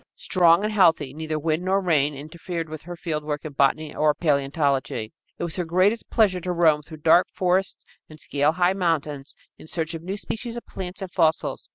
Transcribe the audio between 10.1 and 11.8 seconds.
species of plants and fossils.